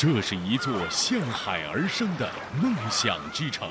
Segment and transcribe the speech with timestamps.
[0.00, 2.30] 这是一座向海而生的
[2.62, 3.68] 梦想之城，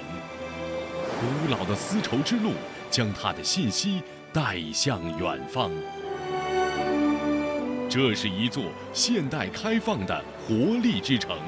[1.21, 2.51] 古老的丝绸之路
[2.91, 4.03] 将它的信息
[4.33, 5.71] 带向远方。
[7.89, 11.39] 这是一座现代开放的活力之城，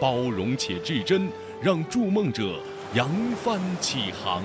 [0.00, 1.28] 包容且至真，
[1.60, 2.58] 让筑梦者
[2.94, 3.06] 扬
[3.42, 4.42] 帆起航。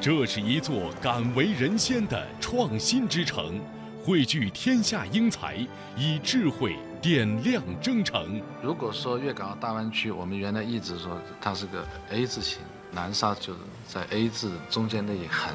[0.00, 3.60] 这是一座敢为人先的创新之城，
[4.02, 5.54] 汇聚天下英才，
[5.96, 8.40] 以智慧点亮征程。
[8.62, 15.54] 如果说粤港澳大湾区，我们原来一直说它是个 A 字形，南沙就是在 A 字中间那一横。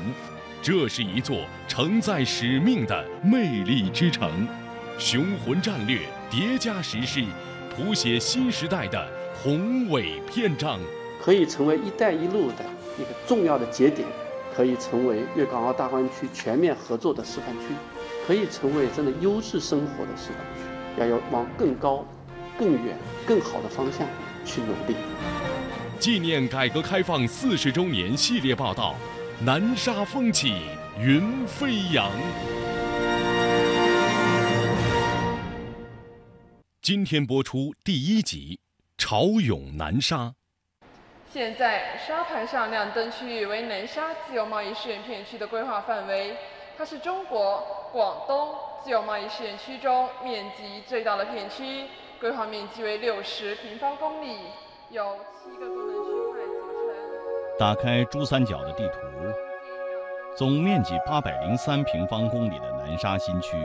[0.61, 4.47] 这是一座承载使命的魅力之城，
[4.99, 7.25] 雄浑战略叠加实施，
[7.75, 9.07] 谱写新时代的
[9.41, 10.79] 宏伟篇章。
[11.19, 12.63] 可以成为“一带一路”的
[12.99, 14.07] 一个重要的节点，
[14.55, 17.73] 可以成为粤港澳大湾区全面合作的示范区，
[18.27, 20.68] 可以成为真的优质生活的示范区。
[20.99, 22.05] 要要往更高、
[22.57, 24.05] 更远、更好的方向
[24.45, 24.95] 去努力。
[25.97, 28.95] 纪念改革开放四十周年系列报道。
[29.41, 30.63] 南沙风起
[30.99, 32.11] 云飞扬。
[36.81, 38.59] 今天播出第一集
[39.01, 40.17] 《潮涌南沙》。
[41.31, 46.35] 现在沙盘上亮灯区域为南沙自由贸易试验片区的规划范围，
[46.77, 51.85] 它是中国广东自由贸易试验区中面积最大的片区，
[52.19, 54.37] 规划面积为六十平方公里，
[54.89, 56.95] 由七个功能区块组成。
[57.59, 58.99] 打开珠三角的地图，
[60.35, 63.57] 总面积八百零三平方公里的南沙新区，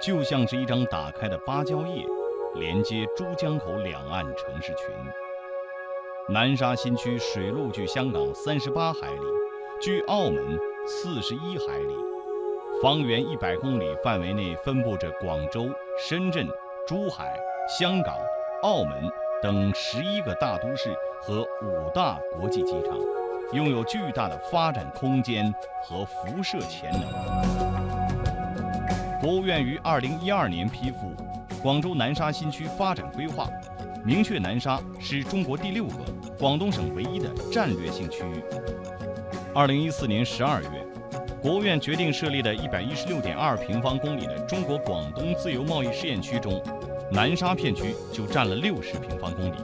[0.00, 2.06] 就像是一张打开的芭蕉叶，
[2.54, 4.86] 连接珠江口两岸城市群。
[6.28, 9.20] 南沙新区水路距香港三十八海里，
[9.80, 11.96] 距澳门四十一海里，
[12.86, 16.46] 方圆一百公里范围内分布着广州、深圳、
[16.86, 17.36] 珠海、
[17.68, 18.14] 香港、
[18.62, 19.10] 澳门
[19.42, 22.96] 等十一个大都市和五大国际机场。
[23.52, 25.52] 拥有巨大的发展空间
[25.82, 27.02] 和辐射潜能。
[29.20, 31.12] 国务院于二零一二年批复
[31.60, 33.48] 《广州南沙新区发展规划》，
[34.04, 35.94] 明确南沙是中国第六个、
[36.38, 38.44] 广东省唯一的战略性区域。
[39.52, 40.85] 二零一四年十二月，
[41.46, 46.60] 国务院决定设立的一百一十六点二平方公里的中国广东自由贸易试验区中，
[47.08, 49.54] 南沙片区就占了六十平方公里。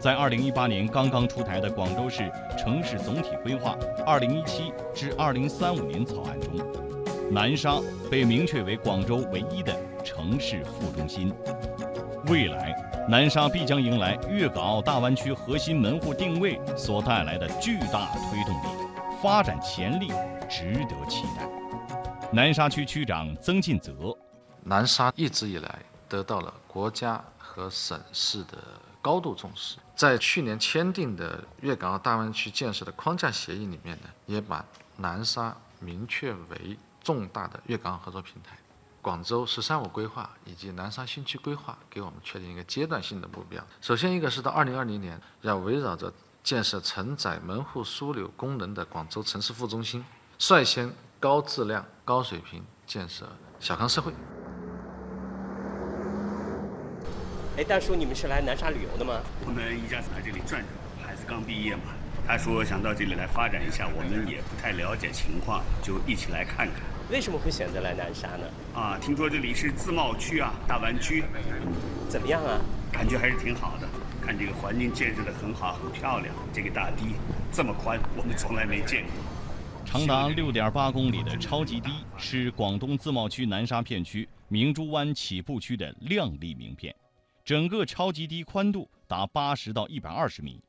[0.00, 3.76] 在二零一八年刚刚出台的《广州市城市总体规划
[4.06, 6.52] （二零一七至二零三五年）》草案中，
[7.30, 7.78] 南沙
[8.10, 11.30] 被明确为广州唯一的城市副中心。
[12.28, 12.74] 未来，
[13.06, 20.08] 南沙必将迎来粤港澳大湾区核心门户定位所带来的巨大推动力，发展潜力
[20.48, 21.48] 值得期待。
[22.32, 24.16] 南沙区区长曾进泽：
[24.62, 25.78] 南沙一直以来
[26.08, 28.58] 得到了国家和省市的
[29.00, 29.78] 高度重视。
[29.94, 34.64] 在去年签订的粤港澳大湾区建设的框架协议里面呢，也把
[34.96, 38.56] 南沙明确为重大的粤港澳合作平台。
[39.00, 43.64] 广州“十三五”规划以及南沙新区规划给我们确定一个阶段性的目标。
[43.80, 46.12] 首先，一个是到二零二零年，要围绕着
[46.46, 50.04] 建设承载门户枢纽功能的广州城市副中心，
[50.38, 53.26] 率先高质量、高水平建设
[53.58, 54.12] 小康社会。
[57.56, 59.14] 哎，大叔，你们是来南沙旅游的吗？
[59.44, 60.64] 我们一家子来这里转转，
[61.04, 61.82] 孩子刚毕业嘛，
[62.24, 66.76] 他说想到这里来发展一下，我们也不太了解情况，就一起来看看。
[67.10, 68.46] 为什么会选择来南沙呢？
[68.72, 71.24] 啊，听说这里是自贸区啊，大湾区，
[72.08, 72.60] 怎么样啊？
[72.92, 73.88] 感觉还是挺好的，
[74.26, 76.34] 看这个环境建设的很好，很漂亮。
[76.52, 77.14] 这个大堤
[77.52, 79.12] 这么宽，我们从来没见过。
[79.84, 86.92] 长达六点八公里的超级堤是广东自贸区南沙片区明珠湾起步区的亮丽名片。
[87.44, 90.60] 整个超级堤宽度达八十到一百二十米，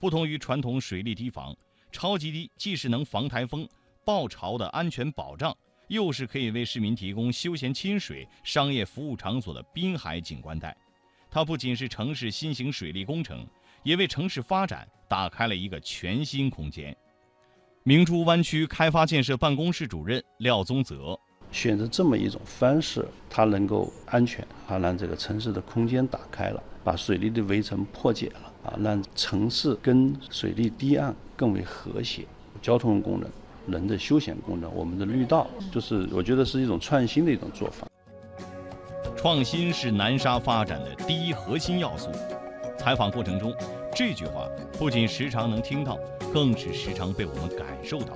[0.00, 1.54] 不同于传统水利堤防，
[1.92, 3.64] 超级堤既是能防台风、
[4.04, 10.76] 暴潮的安全保障，又是可以为市民提供休闲亲水、商业服务场所的滨海景观带。
[11.34, 13.44] 它不仅是城市新型水利工程，
[13.82, 16.96] 也为城市发展打开了一个全新空间。
[17.82, 21.18] 明珠湾区开发建设办公室主任廖宗泽。
[21.50, 32.24] 选择这么一种方式，它能够安全啊，让这个城市的空间打开了，把水利的围城破解了啊，让城市跟水利堤岸更为和谐。
[32.62, 33.28] 交通功能、
[33.66, 37.88] 人的休闲功能、我们的绿道，就是我觉得是一种创新的一种做法。
[39.24, 42.12] 创新是南沙发展的第一核心要素。
[42.76, 43.56] 采访过程中，
[43.96, 44.46] 这句话
[44.78, 45.98] 不仅时常能听到，
[46.30, 48.12] 更是时常被我们感受到。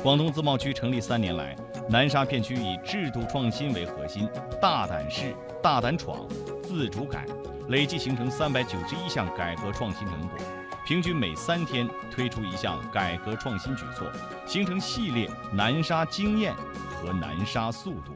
[0.00, 1.56] 广东自贸区成立三年来，
[1.90, 4.28] 南沙片区以制度创新为核心，
[4.62, 6.24] 大胆试、大胆闯、
[6.62, 7.26] 自主改，
[7.70, 10.38] 累计形成三百九十一项改革创新成果，
[10.86, 14.08] 平均每三天推出一项改革创新举措，
[14.46, 16.54] 形成系列南沙经验
[16.94, 18.12] 和南沙速度。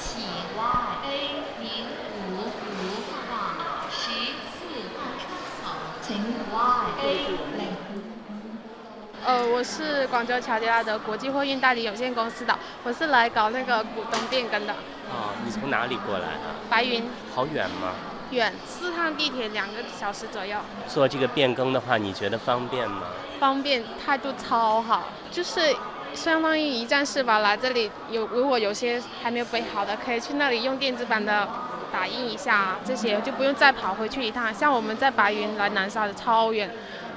[0.00, 0.22] 请
[0.56, 0.60] Y
[1.04, 1.06] A
[1.60, 1.66] 零
[2.30, 2.46] 五五
[3.18, 3.32] 往
[3.90, 4.00] 十
[4.54, 4.56] 四
[4.94, 5.20] 号出
[5.62, 5.66] 口，
[6.00, 6.54] 请 Y
[7.02, 7.04] A
[7.56, 7.60] 零。
[9.28, 14.72] 呃，我是广州乔迪拉德国际货运代理有限公司的，我是来搞那个股东变更的。
[15.10, 16.54] 哦，你从哪里过来的？
[16.70, 17.04] 白云。
[17.34, 17.92] 好远吗？
[18.30, 20.56] 远，四趟地铁两个小时左右。
[20.88, 23.02] 做这个变更的话，你觉得方便吗？
[23.38, 25.76] 方便，态度超好，就是
[26.14, 27.40] 相当于一站式吧。
[27.40, 31.46] 来这里有如果有些还没有备好的，可以去那里用电子版的
[31.92, 34.54] 打印一下，这些就不用再跑回去一趟。
[34.54, 36.70] 像我们在白云来南沙的超远。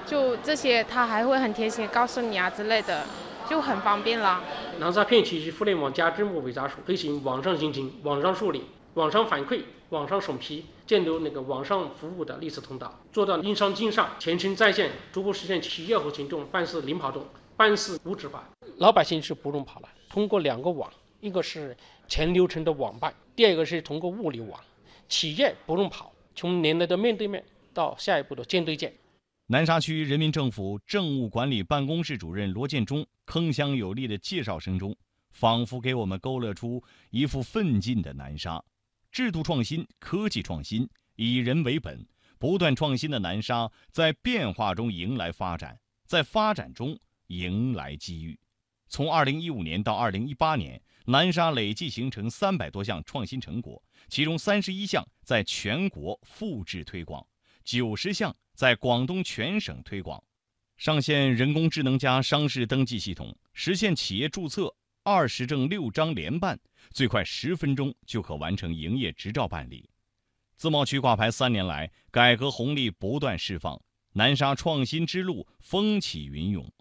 [0.06, 3.06] 就这些，他还会很贴心告诉你啊之类的，
[3.50, 4.44] 就很方便了。
[4.80, 8.64] 南沙片区互联网加支付委杂署推行网上行情、网上受理、
[8.96, 17.26] 网上反馈、网上审批，建立那个网上服务的历史通道，做到应商尽上、全程在线，逐步实现企业和群众办事零跑动、
[17.56, 18.44] 办事无纸化。
[18.78, 21.78] 老百姓是不用跑了，通过两个网，一个是
[22.08, 24.60] 全流程的网办，第二个是通过物流网。
[25.08, 27.44] 企业不用跑，从原来的面对面
[27.74, 28.92] 到下一步的见对肩。
[29.52, 34.96] 南沙区人民政府政务管理办公室主任罗建忠铿锵有力的介绍声中，
[35.32, 38.64] 仿佛给我们勾勒出一幅奋进的南沙。
[39.12, 40.88] 制度创新、科技创新、
[41.18, 42.08] 以人为本，
[42.40, 46.98] 不断创新的南沙，在变化中迎来发展，在发展中
[47.28, 48.40] 迎来机遇。
[48.88, 57.28] 从2015年到2018年，南沙累计形成三百多项创新成果，其中三十一项在全国复制推广，
[57.66, 58.34] 九十项。
[58.62, 60.24] 在广东全省推广，
[60.78, 64.72] 上线人工智能加商事登记系统，实现企业注册
[65.02, 66.60] 二十证六章联办，
[66.92, 69.90] 最快十分钟就可完成营业执照办理。
[70.58, 73.82] 自贸区挂牌三年来，改革红利不断释放，
[74.14, 76.72] 南沙创新之路风起云涌。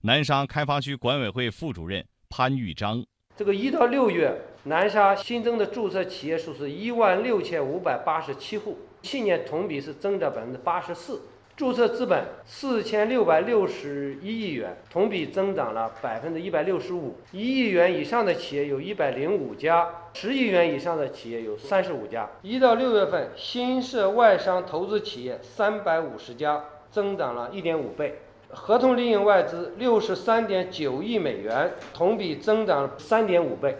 [0.00, 3.06] 南沙开发区管委会副主任潘玉章：
[3.40, 8.76] 这个一到六月，南沙新增的注册企业数是一万六千五百八十七户。
[9.00, 11.22] 去年同比是增长百分之八十四，
[11.56, 17.16] 注册资本四千六百六十一亿元，同比增长了百分之一百六十五。
[17.32, 22.28] 一亿元以上的企业有一百零五家，十亿元以上的企业有三十五家。
[22.42, 28.18] 一到六月份，新设外商投资企业三百五十家，增长了一点五倍，
[28.52, 33.76] 合同利用外资六十三点九亿美元，同比增长三点五倍。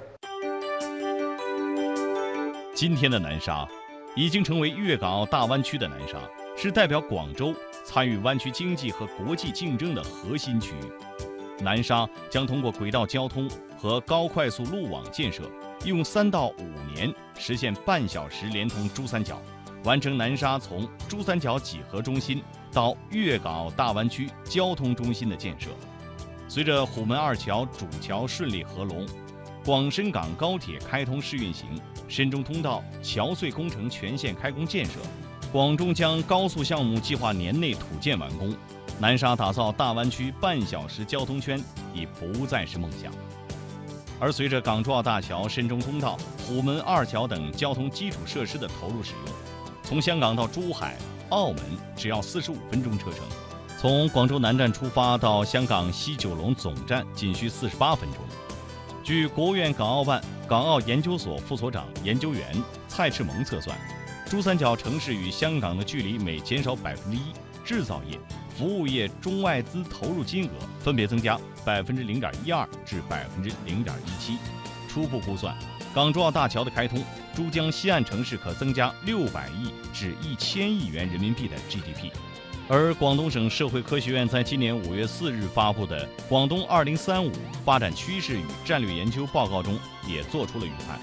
[2.75, 3.67] 今天的南沙。
[4.17, 6.19] 已经成为粤港澳大湾区的南沙，
[6.57, 11.63] 是代表广州参与湾区经济和国际竞争的核心区域。
[11.63, 15.45] 南沙将通过轨道交通和高快速路网建设，
[15.85, 19.41] 用三到五年实现半小时连通珠三角，
[19.85, 25.71] 完成南沙从珠三角几何中心到粤港澳大湾区交通中心的建设。
[26.49, 29.07] 随着虎门二桥主桥顺利合龙。
[29.63, 31.69] 广深港高铁开通试运行，
[32.09, 34.93] 深中通道桥隧工程全线开工建设，
[35.53, 38.57] 广中江高速项目计划年内土建完工，
[38.99, 41.63] 南沙打造大湾区半小时交通圈
[41.93, 43.13] 已不再是梦想。
[44.19, 49.35] 而随着港珠澳大桥、深中通道、虎门二桥等交通基础设施的投入使用，
[49.83, 50.97] 从香港到珠海、
[51.31, 51.63] 澳门
[51.97, 53.21] 只要四十五分钟车程，
[53.79, 58.21] 从广州南站出发到香港西九龙总站仅需四十八分钟。
[59.03, 62.45] 据国务院港澳办港澳研究所副所长研究员
[62.89, 63.77] 蔡志萌测算，
[64.29, 67.23] 珠三角城市与香港的距离每减少百分之一，
[67.65, 68.19] 制造业、
[68.57, 74.37] 服务业中外资投入金额分别增加百分之零点一二至百分之零点一七。
[74.89, 75.57] 初步估算，
[75.93, 77.03] 港珠澳大桥的开通，
[77.35, 82.13] 珠江西岸城市可增加六百亿至一千亿元人民币的 GDP。
[82.69, 87.33] 而广东省社会科学院在今年五月四日发布的《广东二零三五
[87.65, 91.01] 发展趋势与战略研究报告》中，也做出了预判，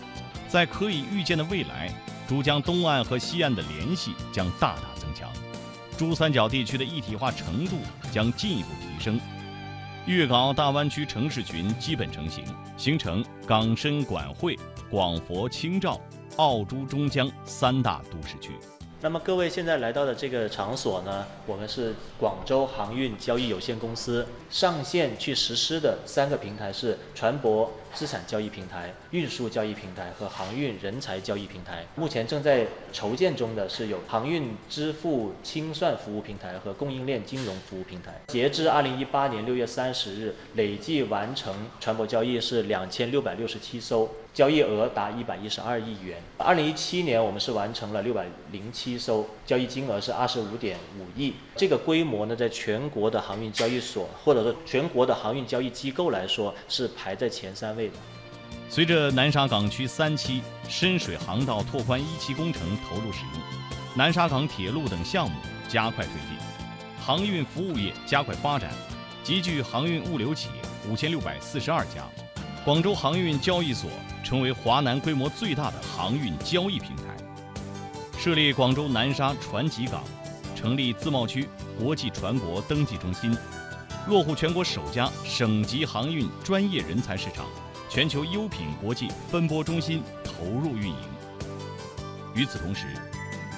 [0.48, 1.94] 在可以预见的未来，
[2.26, 5.30] 珠江东岸和西岸的联系将大大增强，
[5.98, 7.76] 珠三角地区的一体化程度
[8.10, 9.20] 将进一步提升，
[10.06, 12.46] 粤港澳大湾区城市群基本成型，
[12.78, 14.58] 形成港深管汇、
[14.90, 16.00] 广佛清肇、
[16.38, 18.54] 澳珠中江三大都市区。
[19.00, 31.86] 那么各位现在来到的这个场所呢，我们是广州航运交易有限公司上线去实施的三个平台是船舶资产交易平台、运输交易平台和航运人才交易平台。
[31.96, 38.20] 目前正在筹建中的是有航运支付清算服务平台和供应链金融服务平台。
[38.30, 44.10] 截至二零一八年六月三十日，累计完成船舶交易是两千六百六十七艘。
[44.38, 46.22] 交易额达一百一十二亿元。
[46.38, 51.34] 二零一七年，我们是完成了六百零七艘，交易金额是二十五点五亿。
[51.56, 57.96] 这个规模呢，在全国的航运交易所或者说全国的航运交易机构来说，是排在前三位的。
[58.70, 63.42] 随着南沙港区三期深水航道拓宽一期工程投入使用，
[63.96, 65.36] 南沙港铁路等项目
[65.68, 66.38] 加快推进，
[67.04, 68.70] 航运服务业加快发展，
[69.24, 72.08] 集聚航运物流企业五千六百四十二家。
[72.66, 73.90] 广州航运交易所
[74.24, 77.04] 成为华南规模最大的航运交易平台。
[78.18, 80.04] 设立广州南沙船籍港，
[80.56, 81.48] 成立自贸区
[81.80, 83.36] 国际船舶登记中心，
[84.08, 87.46] 落户全国首家省级航运专业人才市场。
[87.90, 90.98] 全球优品国际分拨中心投入运营。
[92.36, 92.88] 与此同时，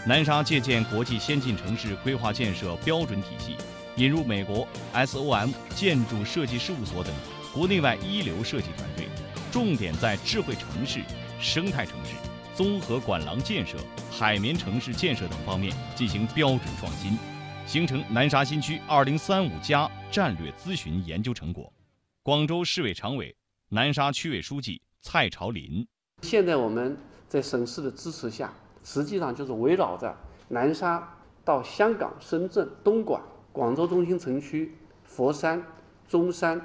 [0.05, 3.55] 南沙借鉴国际先进城市规划建设标准体系，
[3.95, 7.11] 引入美国 SOM 建筑设计事务所等
[7.53, 9.07] 国内外一流设计团队，
[9.51, 11.01] 重点在智慧城市、
[11.39, 12.15] 生态城市、
[12.53, 13.77] 综合管廊建设、
[14.11, 17.17] 海绵城市建设等方面进行标准创新，
[17.65, 21.73] 形成南沙新区2035加战略咨询研究成果。
[22.21, 23.35] 广州市委常委。
[23.71, 25.87] 南沙区委书记蔡朝林，
[26.23, 28.51] 现在我们在省市的支持下，
[28.83, 30.11] 实际上就是围绕着
[30.47, 31.07] 南沙
[31.45, 35.63] 到香港、深圳、东莞、广州中心城区、佛山、
[36.07, 36.59] 中山、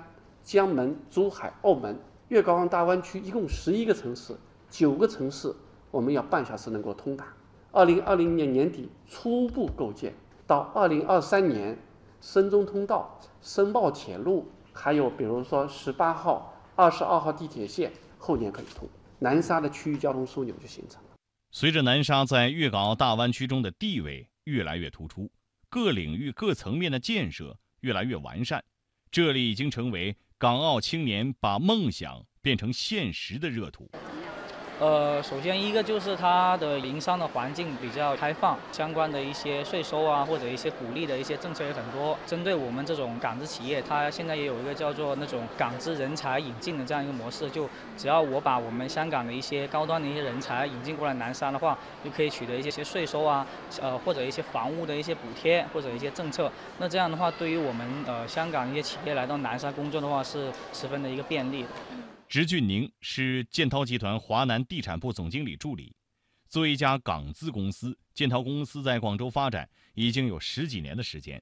[0.44, 1.98] 江门、珠海、澳门、
[2.28, 4.36] 粤港澳大湾区，一共十一个城市，
[4.68, 5.52] 九个城市
[5.90, 7.26] 我们要半小时能够通达。
[7.72, 10.14] 二零二零年年底初步构建，
[10.46, 11.76] 到二零二三年
[12.20, 16.52] 深中通道、深茂铁路，还有比如说十八号。
[16.76, 18.88] 二十二号地铁线后年可以通，
[19.20, 21.10] 南沙的区域交通枢纽就形成了。
[21.52, 25.30] 随着南沙在粤港澳大湾区中的地位越来越突出，
[25.70, 28.64] 各领域各层面的建设越来越完善，
[29.12, 33.90] 这里已经成为港澳青年把梦想变成现实的热土。
[34.80, 42.18] 呃，首先一个就是它的营商的环境比较开放，相关的一些税收啊，或者一些鼓励的一些政策也很多。
[42.26, 53.46] 针对我们这种港资企业，它现在也有一个叫做那种港资人才引进的这样一个模式，就只要我把我们香港的一些高端的一些人才引进过来南沙的话，就可以取得一些些税收啊，
[53.80, 56.50] 呃或者一些房屋的一些补贴或者一些政策。
[56.78, 61.64] 那这样的话，对于我们呃香港一些企业来到南沙工作的话，是十分的一个便利。
[62.34, 65.94] 植俊宁是建涛集团华南地产部总经理助理。
[66.48, 71.40] 作为一家港资公司，建涛公司在广州发展已经有十几年的时间。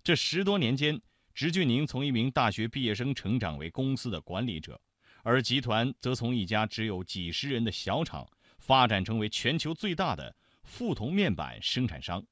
[0.00, 0.96] 这十多年间，
[1.34, 4.80] 植俊宁从一名大学毕业生成长为公司的管理者，
[5.24, 8.24] 而集团则从一家只有几十人的小厂
[8.60, 10.32] 发展成为全球最大的
[10.64, 12.24] 覆铜面板生产商。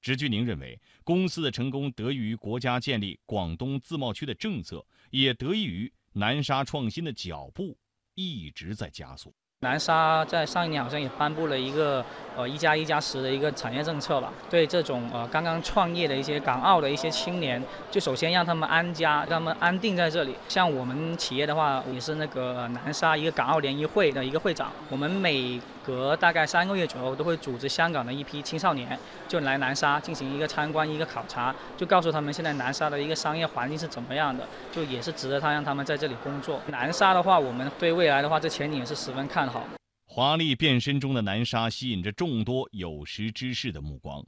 [0.00, 5.92] 植俊宁认为，公司的成功得益于国家建立广东自贸区的政策，也得益于。
[6.16, 7.76] 南沙创新的脚步
[8.14, 9.34] 一直在加速。
[9.64, 12.04] 南沙在上一年好像也颁布了一个
[12.36, 20.36] 呃“一加一加十”的一个产业政策吧，对这种呃刚刚创业的一些港澳的一些青年，就首先让他们安家，让他们安定在这里。
[20.48, 36.60] 像我们企业的话，也是那个南沙一个港澳联谊会的一个会长，我们每隔大概三个月左右都会组织香港的一批青少年就来南沙进行一个参观、一个考察，就告诉他们现在南沙的一个商业环境是怎么样的，就也是值得他让他们在这里工作。
[36.68, 39.53] 南沙的话，我们对未来的话，这前景也是十分看好。
[40.04, 44.24] 华丽变身中的南沙吸引着众多有识之士的目光。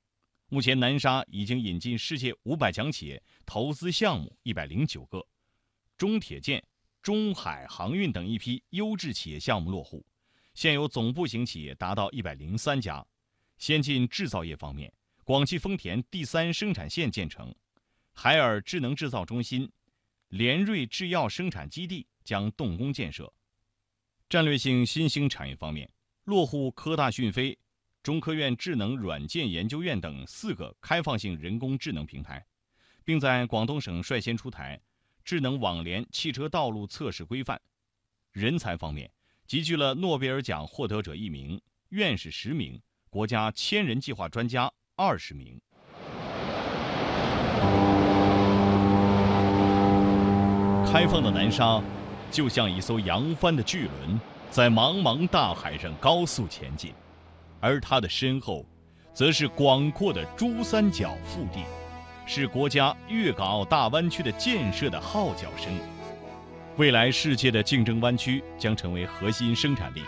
[0.48, 5.24] 目前，南沙已经引进世界五百强企业投资项目一百零九个，
[5.96, 6.62] 中铁建、
[7.02, 10.04] 中海航运等一批优质企业项目落户，
[10.54, 13.04] 现有总部型企业达到一百零三家。
[13.58, 14.92] 先进制造业方面，
[15.24, 17.54] 广汽丰田第三生产线建成，
[18.12, 19.70] 海尔智能制造中心、
[20.28, 23.32] 联瑞制药生产基地将动工建设。
[24.28, 25.88] 战略性新兴产业方面，
[26.24, 27.56] 落户科大讯飞、
[28.02, 32.44] 中科院智能软件研究院等四个开放性人工智能平台，
[33.04, 34.80] 并在广东省率先出台
[35.24, 37.60] 智能网联汽车道路测试规范。
[38.32, 39.08] 人才方面，
[39.46, 45.60] 集聚了诺贝尔奖获得者一名、院士十名、国家千人计划专家二十名。
[50.84, 51.80] 开放的南沙。
[52.30, 56.92] 就像一艘扬帆的巨轮，在茫茫大海上高速前进，
[57.60, 58.64] 而它的身后，
[59.14, 61.64] 则是广阔的珠三角腹地，
[62.26, 65.72] 是国家粤港澳大湾区的建设的号角声。
[66.76, 70.02] 未来世界的竞争湾区将成为核心生产力。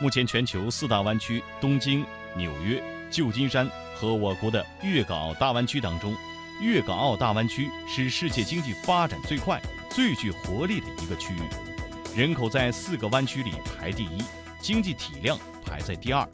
[0.00, 2.04] 目前，全球四大湾区——东京、
[2.36, 6.14] 纽约、旧金山和我国的粤港澳大湾区当中，
[6.60, 9.58] 粤港澳大湾区是世界经济发展最快。
[9.94, 14.24] 最具活力的一个区域，人口在四个湾区里排第一，
[14.60, 16.28] 经济体量排在第二。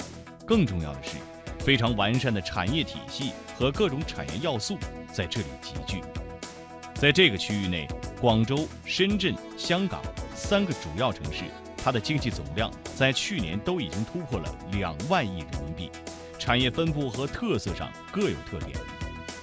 [0.47, 1.17] 更重要的是，
[1.59, 4.79] 非常完善的产业体系和各种产业要素
[5.13, 6.01] 在这里集聚。
[6.95, 7.87] 在这个区域内，
[8.19, 10.01] 广州、深圳、香港
[10.35, 11.45] 三个主要城市，
[11.77, 15.91] 它的经济总量在去年都已经突破了两万亿人民币，
[16.39, 18.75] 产业分布和特色上各有特点。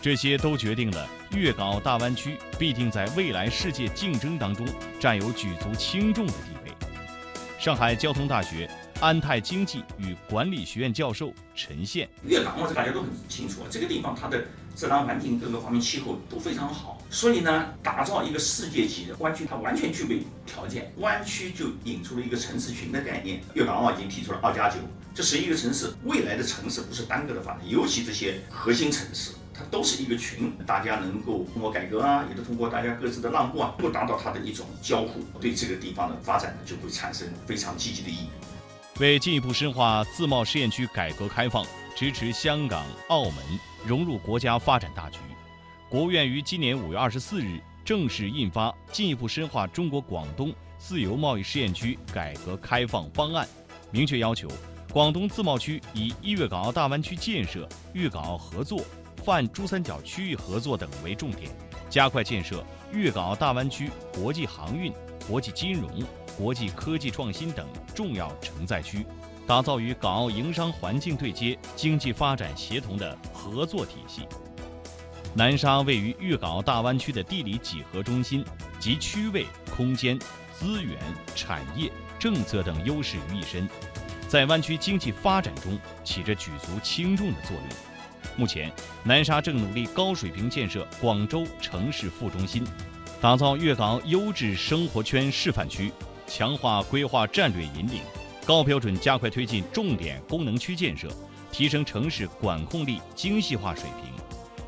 [0.07, 4.65] 这些都决定了粤港澳大湾区必定在未来世界竞争当中
[5.01, 6.71] 占有举足轻重的地位。
[7.59, 8.71] 上海交通大学
[9.01, 20.89] 安泰经济与管理学院教授陈宪：粤港澳大家都很清楚，这个地方它的自然环境各个方面气候都非常好，所以呢，打造一个世界级的湾区，它完全具备条件。
[20.99, 24.77] 湾区就引出了一个城市群的概念，粤港澳已经提出了二加九，
[25.13, 29.33] 这十一个城市，未来的城市不是单个的发展，尤其这些核心城市。
[29.57, 38.29] 它都是一个群，大家能够通过改革啊，也都通过大家各自的让步啊，都达到它的一种交互，对这个地方的发展呢就会产生非常积极的意义。
[38.99, 43.33] 为进一步深化自贸试验区改革开放，支持香港、澳门
[43.85, 45.19] 融入国家发展大局，
[45.89, 53.45] 国务院于今年五月二十四日正式印发《进一步深化中国广东自由贸易试验区改革开放方案》，
[53.89, 54.47] 明确要求
[54.91, 58.81] 广东自贸区以粤港澳大湾区建设、粤港澳合作。
[59.27, 61.51] 泛珠三角区域合作等为重点，
[61.89, 64.93] 加快建设粤港澳大湾区国际航运、
[65.27, 66.01] 国际金融、
[66.37, 69.05] 国际科技创新等重要承载区，
[69.45, 74.25] 打造与港澳营商环境对接、经济发展协同的合作体系。
[75.35, 78.45] 南沙位于粤港澳大湾区的地理几何中心，
[78.79, 80.17] 集区位、空间、
[80.53, 80.97] 资源、
[81.35, 83.67] 产业、政策等优势于一身，
[84.29, 87.96] 在湾区经济发展中起着举足轻重的作用。
[88.35, 88.71] 目前，
[89.03, 92.63] 南沙正努力高水平建设广州城市副中心，
[93.21, 95.91] 打造粤港优质生活圈示范区，
[96.27, 98.01] 强化规划战略引领，
[98.45, 101.07] 高标准加快推进重点功能区建设，
[101.51, 104.11] 提升城市管控力精细化水平，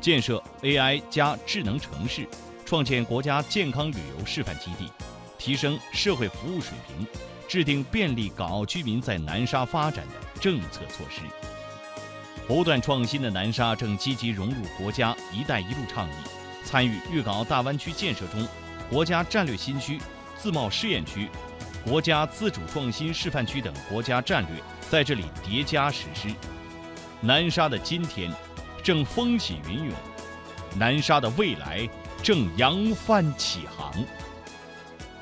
[0.00, 2.26] 建设 AI 加智能城市，
[2.64, 4.90] 创建国家健康旅游示范基地，
[5.38, 7.06] 提升社会服务水平，
[7.46, 11.22] 制定便利港澳居民在南沙发展的政策措施。
[12.50, 16.12] 不断创新的南沙正积极融入国家“一带一路”倡议，
[16.64, 18.44] 参与粤港澳大湾区建设中，
[18.90, 20.00] 国家战略新区、
[20.34, 21.28] 自贸试验区、
[21.84, 24.60] 国家自主创新示范区等国家战略
[24.90, 26.26] 在这里叠加实施。
[27.20, 28.28] 南沙的今天
[28.82, 29.92] 正风起云涌，
[30.76, 31.88] 南沙的未来
[32.20, 33.94] 正扬帆起航。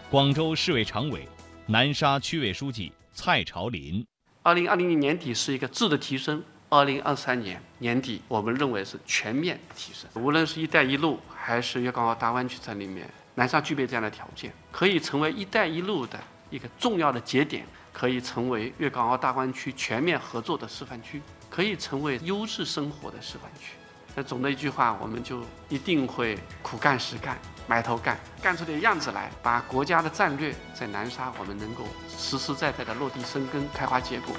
[0.08, 1.28] 广州市委常委、
[1.66, 4.02] 南沙区委书记蔡朝林：
[4.42, 6.42] 二零二零年年底是一个质的提升。
[6.70, 10.08] 二零二三年年底，我们认为是全面提升。
[10.22, 16.18] 无论是一带一路还是粤港澳大湾区在里面，南沙具备这样的条件，可以成为一带一路的
[16.50, 23.72] 一个重要的节点，可以成为粤港澳大湾区全面合作的示范区，可以成为优质生活的示范区。
[24.14, 34.36] 那总的一句话，我们就一定会苦干实干，埋头干，干出点样子来，把国家的战略在南沙我们能够实实在在的落地生根、开花结果。